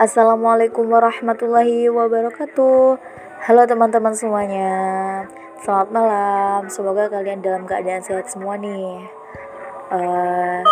Assalamualaikum 0.00 0.88
warahmatullahi 0.88 1.92
wabarakatuh. 1.92 2.96
Halo 3.44 3.62
teman-teman 3.68 4.16
semuanya. 4.16 4.72
Selamat 5.60 5.92
malam. 5.92 6.60
Semoga 6.72 7.12
kalian 7.12 7.44
dalam 7.44 7.68
keadaan 7.68 8.00
sehat 8.00 8.24
semua 8.32 8.56
nih. 8.56 9.04
Uh, 9.92 10.64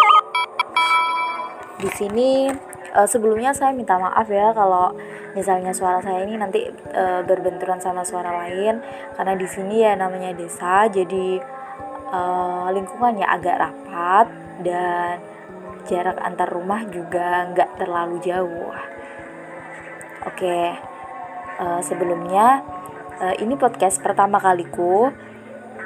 Di 1.77 1.93
sini 1.93 2.49
uh, 2.97 3.05
sebelumnya 3.05 3.53
saya 3.53 3.77
minta 3.77 4.01
maaf 4.01 4.25
ya 4.33 4.49
kalau 4.57 4.97
misalnya 5.37 5.77
suara 5.77 6.01
saya 6.01 6.25
ini 6.25 6.41
nanti 6.41 6.65
uh, 6.97 7.21
berbenturan 7.21 7.85
sama 7.85 8.09
suara 8.09 8.33
lain. 8.33 8.81
Karena 9.13 9.37
di 9.37 9.45
sini 9.45 9.85
ya 9.85 9.93
namanya 9.93 10.33
desa 10.33 10.89
jadi 10.89 11.37
uh, 12.17 12.73
lingkungannya 12.73 13.29
agak 13.29 13.61
rapat 13.61 14.33
dan 14.65 15.21
jarak 15.85 16.17
antar 16.17 16.49
rumah 16.49 16.81
juga 16.89 17.45
nggak 17.53 17.77
terlalu 17.77 18.25
jauh 18.25 18.73
Oke, 20.27 20.59
uh, 21.63 21.81
sebelumnya 21.85 22.67
uh, 23.23 23.35
ini 23.39 23.55
podcast 23.55 24.03
pertama 24.03 24.43
kaliku 24.43 25.15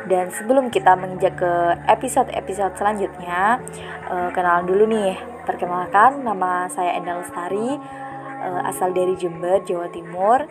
dan 0.08 0.32
sebelum 0.32 0.72
kita 0.72 0.96
menginjak 0.96 1.36
ke 1.36 1.52
episode-episode 1.84 2.74
selanjutnya, 2.80 3.60
uh, 4.08 4.32
kenalan 4.32 4.64
dulu 4.64 4.88
nih. 4.88 5.14
Perkenalkan, 5.42 6.22
nama 6.22 6.70
saya 6.70 6.96
Endal 6.96 7.20
Lestari, 7.20 7.76
uh, 8.40 8.62
asal 8.64 8.94
dari 8.94 9.18
Jember, 9.18 9.60
Jawa 9.66 9.90
Timur. 9.90 10.46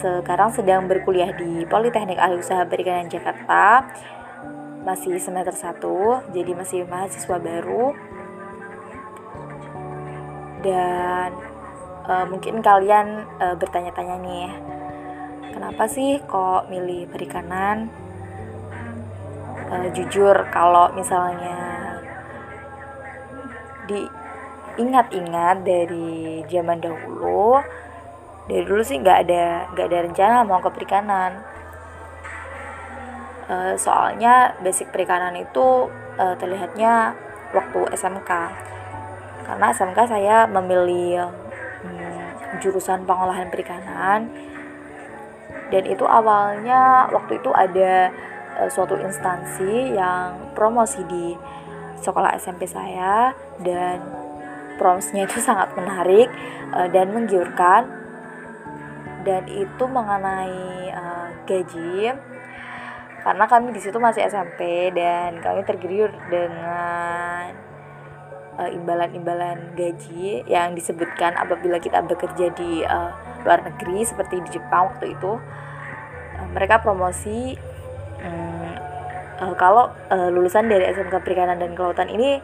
Sekarang 0.00 0.50
sedang 0.56 0.88
berkuliah 0.88 1.30
di 1.36 1.68
Politeknik 1.68 2.16
Ahli 2.16 2.40
Usaha 2.40 2.64
Perikanan 2.64 3.12
Jakarta. 3.12 3.86
Masih 4.82 5.14
semester 5.22 5.54
1, 5.54 6.34
jadi 6.34 6.52
masih 6.58 6.88
mahasiswa 6.90 7.36
baru. 7.38 7.94
Dan 10.64 11.51
uh, 12.06 12.24
mungkin 12.26 12.62
kalian 12.62 13.26
uh, 13.38 13.54
bertanya-tanya 13.58 14.16
nih 14.22 14.50
kenapa 15.52 15.84
sih 15.86 16.18
kok 16.24 16.66
milih 16.72 17.06
perikanan? 17.12 17.92
Uh, 19.72 19.88
jujur 19.96 20.36
kalau 20.52 20.92
misalnya 20.92 21.96
diingat-ingat 23.88 25.64
dari 25.64 26.44
zaman 26.48 26.80
dahulu 26.80 27.60
dari 28.50 28.62
dulu 28.66 28.82
sih 28.82 28.98
nggak 29.00 29.18
ada 29.28 29.44
nggak 29.72 29.86
ada 29.86 29.98
rencana 30.08 30.36
mau 30.44 30.60
ke 30.60 30.70
perikanan. 30.72 31.40
Uh, 33.46 33.74
soalnya 33.76 34.54
basic 34.62 34.88
perikanan 34.94 35.34
itu 35.36 35.90
uh, 36.16 36.34
terlihatnya 36.38 37.12
waktu 37.52 37.80
SMK 37.92 38.30
karena 39.44 39.66
SMK 39.74 39.98
saya 40.08 40.36
memilih 40.48 41.28
jurusan 42.60 43.08
pengolahan 43.08 43.48
perikanan. 43.48 44.28
Dan 45.72 45.88
itu 45.88 46.04
awalnya 46.04 47.08
waktu 47.08 47.40
itu 47.40 47.48
ada 47.54 48.12
uh, 48.60 48.68
suatu 48.68 48.98
instansi 49.00 49.96
yang 49.96 50.52
promosi 50.52 51.00
di 51.08 51.32
sekolah 52.02 52.36
SMP 52.36 52.68
saya 52.68 53.32
dan 53.62 54.02
promosinya 54.76 55.24
itu 55.24 55.40
sangat 55.48 55.72
menarik 55.78 56.28
uh, 56.76 56.88
dan 56.92 57.14
menggiurkan. 57.14 57.88
Dan 59.22 59.46
itu 59.46 59.84
mengenai 59.86 60.90
uh, 60.90 61.30
gaji 61.46 62.10
karena 63.22 63.46
kami 63.46 63.70
di 63.70 63.78
situ 63.78 64.02
masih 64.02 64.26
SMP 64.26 64.90
dan 64.90 65.38
kami 65.38 65.62
tergiur 65.62 66.10
dengan 66.26 67.21
imbalan-imbalan 68.70 69.74
gaji 69.74 70.46
yang 70.46 70.76
disebutkan 70.76 71.34
apabila 71.34 71.80
kita 71.82 72.04
bekerja 72.04 72.52
di 72.54 72.86
uh, 72.86 73.10
luar 73.42 73.66
negeri 73.66 74.06
seperti 74.06 74.38
di 74.44 74.58
Jepang 74.58 74.94
waktu 74.94 75.16
itu 75.16 75.32
uh, 76.38 76.48
mereka 76.54 76.78
promosi 76.84 77.58
um, 78.22 78.72
uh, 79.42 79.54
kalau 79.58 79.90
uh, 80.12 80.28
lulusan 80.30 80.70
dari 80.70 80.86
SMK 80.92 81.24
Perikanan 81.24 81.58
dan 81.58 81.74
Kelautan 81.74 82.12
ini 82.12 82.38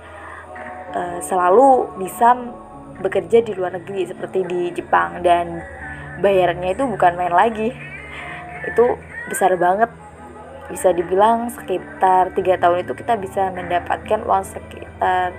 uh, 0.95 1.19
selalu 1.23 1.99
bisa 2.01 2.35
bekerja 2.99 3.47
di 3.47 3.55
luar 3.55 3.79
negeri 3.79 4.11
seperti 4.11 4.43
di 4.43 4.61
Jepang 4.75 5.23
dan 5.23 5.63
bayarannya 6.19 6.75
itu 6.75 6.85
bukan 6.85 7.15
main 7.15 7.35
lagi. 7.35 7.71
Itu 8.67 8.99
besar 9.31 9.55
banget. 9.55 9.91
Bisa 10.69 10.93
dibilang 10.93 11.49
sekitar 11.49 12.37
tiga 12.37 12.61
tahun 12.61 12.85
itu 12.85 12.93
kita 12.93 13.17
bisa 13.17 13.49
mendapatkan 13.55 14.21
uang 14.27 14.45
sekitar 14.45 15.33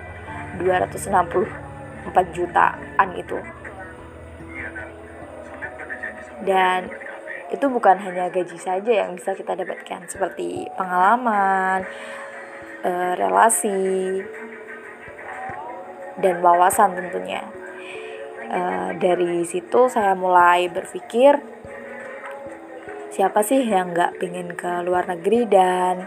264 0.58 2.34
jutaan 2.34 3.10
itu 3.14 3.38
dan 6.44 6.90
itu 7.50 7.66
bukan 7.66 7.98
hanya 7.98 8.30
gaji 8.30 8.58
saja 8.62 9.06
yang 9.06 9.18
bisa 9.18 9.34
kita 9.34 9.58
dapatkan 9.58 10.06
seperti 10.06 10.70
pengalaman, 10.78 11.82
e, 12.86 12.92
relasi, 13.18 14.22
dan 16.22 16.36
wawasan 16.46 16.94
tentunya. 16.94 17.42
E, 18.46 18.60
dari 19.02 19.42
situ 19.50 19.90
saya 19.90 20.14
mulai 20.14 20.70
berpikir 20.70 21.42
siapa 23.10 23.42
sih 23.42 23.66
yang 23.66 23.98
nggak 23.98 24.22
pengen 24.22 24.54
ke 24.54 24.86
luar 24.86 25.10
negeri 25.10 25.50
dan 25.50 26.06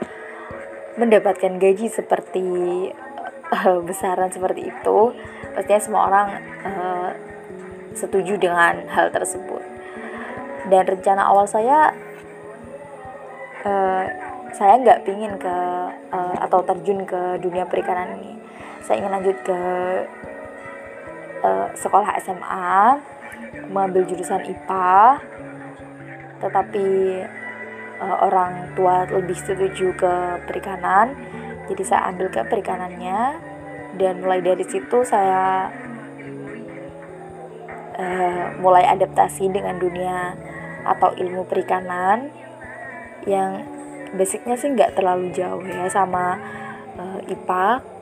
mendapatkan 0.94 1.58
gaji 1.58 1.90
seperti 1.90 2.46
uh, 3.52 3.78
besaran 3.84 4.32
seperti 4.32 4.72
itu 4.72 4.98
pastinya 5.52 5.80
semua 5.80 6.02
orang 6.08 6.28
uh, 6.64 7.10
setuju 7.92 8.40
dengan 8.40 8.88
hal 8.88 9.12
tersebut. 9.12 9.60
Dan 10.72 10.88
rencana 10.88 11.28
awal 11.28 11.44
saya 11.44 11.92
uh, 13.68 14.04
saya 14.52 14.72
nggak 14.80 15.04
pingin 15.04 15.36
ke 15.36 15.56
uh, 16.12 16.36
atau 16.40 16.64
terjun 16.64 17.04
ke 17.04 17.36
dunia 17.44 17.68
perikanan 17.68 18.16
ini. 18.20 18.32
Saya 18.80 19.04
ingin 19.04 19.12
lanjut 19.12 19.36
ke 19.44 19.60
uh, 21.44 21.68
sekolah 21.76 22.16
SMA 22.24 22.98
mengambil 23.68 24.08
jurusan 24.08 24.42
IPA 24.48 25.20
tetapi 26.42 26.86
uh, 28.02 28.16
orang 28.26 28.74
tua 28.74 29.06
lebih 29.06 29.38
setuju 29.38 29.94
ke 29.94 30.12
perikanan 30.50 31.14
jadi 31.70 31.82
saya 31.86 32.00
ambil 32.10 32.30
ke 32.32 32.40
perikanannya 32.46 33.38
dan 34.00 34.14
mulai 34.24 34.40
dari 34.40 34.64
situ 34.64 35.04
saya 35.04 35.68
uh, 37.98 38.44
mulai 38.58 38.88
adaptasi 38.88 39.52
dengan 39.52 39.76
dunia 39.76 40.34
atau 40.82 41.14
ilmu 41.14 41.46
perikanan 41.46 42.32
yang 43.28 43.62
basicnya 44.16 44.58
sih 44.58 44.72
nggak 44.72 44.98
terlalu 44.98 45.30
jauh 45.30 45.62
ya 45.62 45.86
sama 45.86 46.40
uh, 46.98 47.20
IPA 47.30 47.92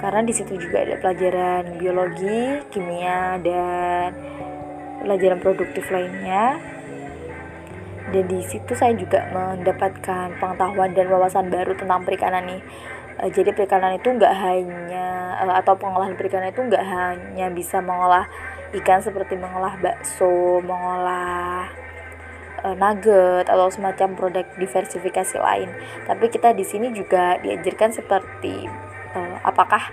karena 0.00 0.20
di 0.24 0.32
situ 0.32 0.56
juga 0.56 0.80
ada 0.80 0.96
pelajaran 0.96 1.76
biologi, 1.76 2.64
kimia 2.72 3.36
dan 3.44 4.16
pelajaran 5.04 5.40
produktif 5.44 5.84
lainnya 5.92 6.56
dan 8.08 8.24
di 8.26 8.40
situ 8.40 8.72
saya 8.72 8.96
juga 8.96 9.28
mendapatkan 9.30 10.40
pengetahuan 10.40 10.96
dan 10.96 11.06
wawasan 11.12 11.52
baru 11.52 11.76
tentang 11.76 12.00
perikanan 12.02 12.48
nih. 12.48 12.62
Uh, 13.20 13.28
jadi 13.28 13.52
perikanan 13.52 14.00
itu 14.00 14.08
nggak 14.08 14.34
hanya 14.34 15.36
uh, 15.44 15.54
atau 15.60 15.76
pengolahan 15.76 16.16
perikanan 16.16 16.50
itu 16.50 16.64
nggak 16.64 16.80
hanya 16.80 17.46
bisa 17.52 17.84
mengolah 17.84 18.24
ikan 18.80 19.04
seperti 19.04 19.36
mengolah 19.36 19.76
bakso 19.78 20.64
mengolah 20.64 21.68
uh, 22.64 22.74
nugget 22.74 23.46
atau 23.46 23.68
semacam 23.68 24.16
produk 24.16 24.46
diversifikasi 24.56 25.36
lain. 25.36 25.68
Tapi 26.08 26.24
kita 26.32 26.56
di 26.56 26.64
sini 26.64 26.90
juga 26.96 27.36
diajarkan 27.44 27.92
seperti 27.92 28.88
apakah 29.42 29.90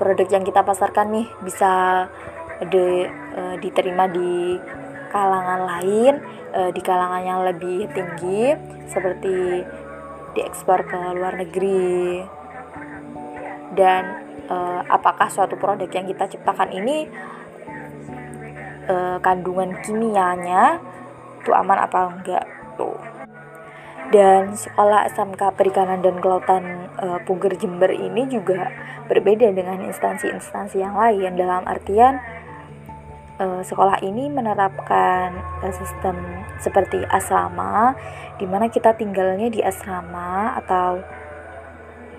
produk 0.00 0.24
yang 0.32 0.40
kita 0.48 0.64
pasarkan 0.64 1.12
nih 1.12 1.28
bisa 1.44 2.08
diterima 3.60 4.08
di 4.08 4.56
kalangan 5.10 5.66
lain 5.66 6.14
e, 6.54 6.60
di 6.72 6.80
kalangan 6.80 7.22
yang 7.26 7.40
lebih 7.44 7.90
tinggi 7.90 8.54
seperti 8.86 9.66
diekspor 10.38 10.86
ke 10.86 10.98
luar 11.18 11.34
negeri. 11.36 12.22
Dan 13.74 14.02
e, 14.46 14.56
apakah 14.86 15.26
suatu 15.26 15.58
produk 15.58 15.90
yang 15.90 16.06
kita 16.06 16.30
ciptakan 16.30 16.70
ini 16.70 17.10
e, 18.86 18.96
kandungan 19.20 19.76
kimianya 19.82 20.78
itu 21.42 21.50
aman 21.50 21.78
apa 21.82 21.98
enggak 22.10 22.46
tuh? 22.78 22.98
Dan 24.10 24.58
sekolah 24.58 25.06
SMK 25.14 25.54
Perikanan 25.54 26.02
dan 26.02 26.18
Kelautan 26.18 26.90
e, 26.98 27.06
Puger 27.22 27.54
Jember 27.54 27.94
ini 27.94 28.26
juga 28.26 28.66
berbeda 29.06 29.54
dengan 29.54 29.86
instansi-instansi 29.86 30.82
yang 30.82 30.98
lain. 30.98 31.38
Dalam 31.38 31.62
artian 31.62 32.18
uh, 33.40 33.62
sekolah 33.64 34.04
ini 34.04 34.28
menerapkan 34.28 35.32
uh, 35.64 35.72
sistem 35.72 36.14
seperti 36.60 37.00
asrama, 37.08 37.96
di 38.36 38.44
mana 38.44 38.68
kita 38.68 38.92
tinggalnya 38.92 39.48
di 39.48 39.64
asrama 39.64 40.54
atau 40.60 41.00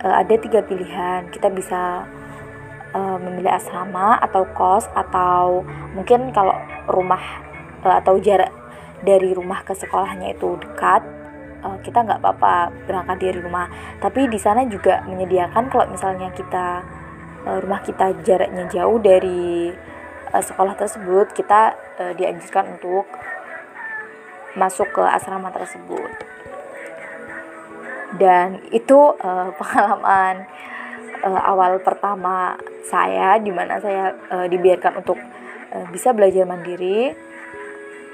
uh, 0.02 0.16
ada 0.18 0.36
tiga 0.42 0.66
pilihan. 0.66 1.30
Kita 1.30 1.54
bisa 1.54 2.10
memilih 2.92 3.56
asrama 3.56 4.20
atau 4.20 4.44
kos 4.52 4.84
atau 4.92 5.64
mungkin 5.96 6.36
kalau 6.36 6.52
rumah 6.92 7.24
atau 7.88 8.20
jarak 8.20 8.52
dari 9.00 9.32
rumah 9.32 9.64
ke 9.64 9.72
sekolahnya 9.72 10.36
itu 10.36 10.60
dekat 10.60 11.00
kita 11.88 12.04
nggak 12.04 12.20
apa-apa 12.20 12.68
berangkat 12.84 13.16
dari 13.24 13.40
rumah 13.40 13.72
tapi 14.04 14.28
di 14.28 14.36
sana 14.36 14.68
juga 14.68 15.08
menyediakan 15.08 15.72
kalau 15.72 15.88
misalnya 15.88 16.36
kita 16.36 16.84
rumah 17.64 17.80
kita 17.80 18.12
jaraknya 18.28 18.68
jauh 18.68 19.00
dari 19.00 19.72
uh, 20.32 20.44
sekolah 20.44 20.76
tersebut 20.80 21.36
kita 21.36 21.76
uh, 22.00 22.14
dianjurkan 22.16 22.80
untuk 22.80 23.06
masuk 24.56 24.92
ke 24.92 25.04
asrama 25.04 25.52
tersebut. 25.52 26.12
Dan 28.20 28.60
itu 28.76 29.00
uh, 29.16 29.52
pengalaman 29.60 30.48
uh, 31.24 31.42
awal 31.48 31.80
pertama 31.80 32.60
saya 32.88 33.40
di 33.40 33.52
mana 33.54 33.80
saya 33.80 34.16
uh, 34.32 34.48
dibiarkan 34.48 35.04
untuk 35.04 35.20
uh, 35.72 35.86
bisa 35.92 36.12
belajar 36.12 36.44
mandiri. 36.48 37.16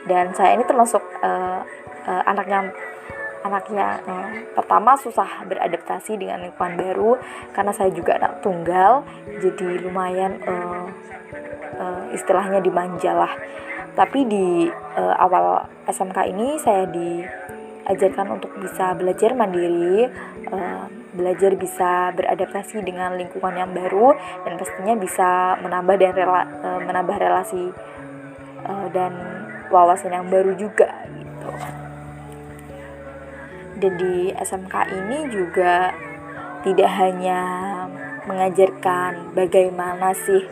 Dan 0.08 0.31
saya 0.31 0.56
ini 0.56 0.64
termasuk 0.64 1.04
uh, 1.19 1.62
uh, 2.08 2.24
anak 2.24 2.48
yang 2.48 2.72
anaknya 3.44 4.04
uh, 4.04 4.28
pertama 4.56 5.00
susah 5.00 5.48
beradaptasi 5.48 6.19
dengan 6.19 6.44
lingkungan 6.44 6.75
baru 6.75 7.12
karena 7.56 7.72
saya 7.72 7.92
juga 7.96 8.19
anak 8.19 8.44
tunggal 8.44 9.08
jadi 9.40 9.88
lumayan 9.88 10.42
uh, 10.44 10.92
uh, 11.77 12.12
istilahnya 12.13 12.59
dimanja 12.59 13.13
lah. 13.13 13.33
Tapi 13.97 14.25
di 14.29 14.69
uh, 14.69 15.15
awal 15.18 15.65
SMK 15.89 16.18
ini 16.29 16.57
saya 16.62 16.85
diajarkan 16.85 18.38
untuk 18.38 18.53
bisa 18.62 18.94
belajar 18.94 19.33
mandiri 19.33 20.06
uh, 20.53 20.85
belajar 21.18 21.57
bisa 21.57 22.13
beradaptasi 22.13 22.85
dengan 22.85 23.18
lingkungan 23.18 23.57
yang 23.57 23.71
baru 23.74 24.13
dan 24.45 24.53
pastinya 24.62 24.94
bisa 24.94 25.57
menambah 25.65 25.97
dan 25.97 26.13
rela, 26.13 26.45
menambah 26.85 27.18
relasi 27.18 27.74
dan 28.94 29.18
wawasan 29.73 30.13
yang 30.13 30.27
baru 30.30 30.53
juga 30.53 30.94
gitu. 31.09 31.50
Dan 33.81 33.91
di 33.97 34.30
SMK 34.33 34.73
ini 34.94 35.18
juga 35.33 35.89
tidak 36.62 36.89
hanya 36.97 37.41
mengajarkan 38.27 39.31
bagaimana 39.38 40.12
sih 40.12 40.44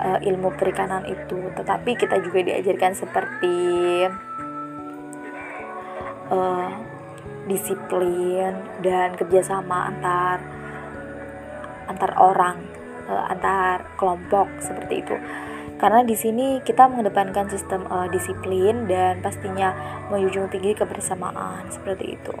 uh, 0.00 0.18
ilmu 0.24 0.56
perikanan 0.56 1.04
itu 1.04 1.52
tetapi 1.54 1.94
kita 1.94 2.18
juga 2.24 2.40
diajarkan 2.40 2.92
seperti 2.96 3.56
uh, 6.32 6.68
disiplin 7.44 8.56
dan 8.80 9.14
kerjasama 9.14 9.92
antar 9.92 10.38
antar 11.86 12.10
orang 12.16 12.56
uh, 13.06 13.28
antar 13.28 13.84
kelompok 14.00 14.48
seperti 14.64 15.04
itu 15.04 15.16
karena 15.80 16.04
di 16.04 16.12
sini 16.12 16.60
kita 16.60 16.92
mengedepankan 16.92 17.48
sistem 17.48 17.88
uh, 17.88 18.04
disiplin 18.12 18.84
dan 18.84 19.24
pastinya 19.24 19.72
menjunjung 20.12 20.52
tinggi 20.52 20.76
kebersamaan 20.76 21.72
seperti 21.72 22.20
itu. 22.20 22.36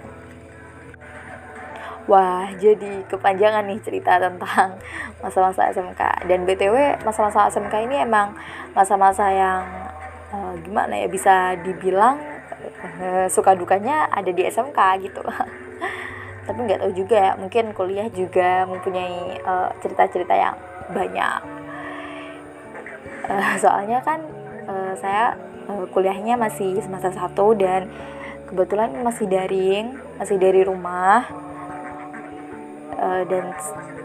Wah, 2.10 2.50
jadi 2.58 3.06
kepanjangan 3.06 3.70
nih 3.70 3.78
cerita 3.86 4.18
tentang 4.18 4.74
masa-masa 5.22 5.70
SMK. 5.70 6.26
Dan 6.26 6.42
BTW, 6.42 7.06
masa-masa 7.06 7.46
SMK 7.46 7.86
ini 7.86 8.02
emang 8.02 8.34
masa-masa 8.74 9.30
yang 9.30 9.62
uh, 10.34 10.58
gimana 10.58 10.98
ya 10.98 11.06
bisa 11.06 11.54
dibilang 11.62 12.18
uh, 12.98 13.30
suka 13.30 13.54
dukanya 13.54 14.10
ada 14.10 14.26
di 14.34 14.42
SMK 14.42 15.06
gitu. 15.06 15.22
Tapi 16.50 16.58
nggak 16.66 16.82
tahu 16.82 16.92
juga 16.98 17.30
ya, 17.30 17.32
mungkin 17.38 17.70
kuliah 17.78 18.10
juga 18.10 18.66
mempunyai 18.66 19.38
cerita-cerita 19.78 20.34
uh, 20.34 20.40
yang 20.42 20.56
banyak. 20.90 21.40
Uh, 23.30 23.54
soalnya 23.62 24.02
kan 24.02 24.18
uh, 24.66 24.98
saya 24.98 25.38
uh, 25.70 25.86
kuliahnya 25.94 26.34
masih 26.34 26.82
semester 26.82 27.14
1 27.14 27.38
dan 27.62 27.86
kebetulan 28.50 28.90
masih 28.98 29.30
daring, 29.30 29.94
masih 30.18 30.42
dari 30.42 30.66
rumah 30.66 31.49
uh, 33.10 33.24
dan 33.26 33.44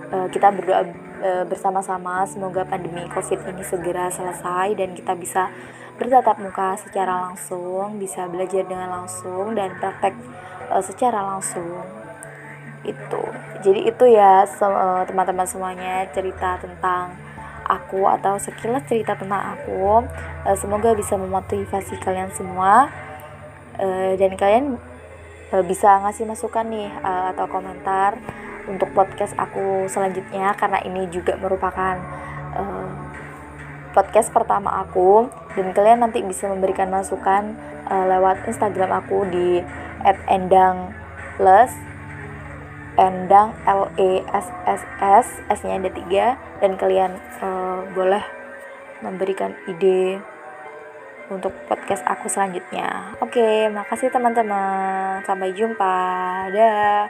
uh, 0.09 0.27
kita 0.33 0.49
berdoa 0.49 0.81
uh, 1.21 1.45
bersama-sama 1.45 2.25
semoga 2.25 2.65
pandemi 2.65 3.05
covid 3.13 3.37
ini 3.45 3.61
segera 3.61 4.09
selesai 4.09 4.73
dan 4.73 4.97
kita 4.97 5.13
bisa 5.13 5.53
bertatap 5.95 6.41
muka 6.41 6.75
secara 6.81 7.29
langsung 7.29 8.01
bisa 8.01 8.27
belajar 8.27 8.65
dengan 8.65 8.91
langsung 8.91 9.53
dan 9.53 9.77
praktek 9.77 10.17
uh, 10.73 10.81
secara 10.81 11.21
langsung. 11.21 11.85
Itu. 12.85 13.23
Jadi 13.65 13.89
itu 13.89 14.05
ya 14.13 14.45
teman-teman 15.09 15.49
semuanya 15.49 16.05
cerita 16.13 16.61
tentang 16.61 17.17
aku 17.65 18.05
atau 18.05 18.37
sekilas 18.37 18.85
cerita 18.85 19.17
tentang 19.17 19.57
aku. 19.57 20.05
Uh, 20.45 20.57
semoga 20.57 20.93
bisa 20.93 21.17
memotivasi 21.17 21.97
kalian 21.97 22.29
semua. 22.37 22.93
Uh, 23.75 24.13
dan 24.15 24.37
kalian 24.39 24.65
uh, 25.51 25.63
bisa 25.65 25.99
ngasih 26.05 26.29
masukan 26.29 26.63
nih 26.69 26.87
uh, 27.03 27.35
atau 27.35 27.49
komentar 27.49 28.15
untuk 28.65 28.89
podcast 28.93 29.33
aku 29.37 29.85
selanjutnya 29.89 30.53
karena 30.57 30.81
ini 30.85 31.07
juga 31.13 31.37
merupakan 31.37 31.95
uh, 32.57 32.89
podcast 33.95 34.29
pertama 34.33 34.83
aku 34.83 35.31
dan 35.55 35.71
kalian 35.71 36.03
nanti 36.03 36.19
bisa 36.19 36.51
memberikan 36.51 36.91
masukan 36.91 37.55
uh, 37.87 38.05
lewat 38.09 38.43
Instagram 38.49 38.91
aku 38.91 39.23
di 39.31 39.63
@endangles 40.27 41.73
endang 42.95 43.51
l 43.67 43.91
e 43.99 44.23
s 44.31 44.47
s 44.63 44.81
s 45.03 45.27
s 45.51 45.59
nya 45.67 45.79
ada 45.79 45.91
tiga 45.91 46.25
dan 46.63 46.79
kalian 46.79 47.19
uh, 47.43 47.83
boleh 47.91 48.23
memberikan 49.03 49.51
ide 49.67 50.19
untuk 51.29 51.51
podcast 51.65 52.05
aku 52.05 52.29
selanjutnya. 52.29 53.17
Oke, 53.17 53.69
makasih 53.73 54.13
teman-teman. 54.13 55.25
Sampai 55.25 55.57
jumpa. 55.57 55.97
Dah. 56.53 57.09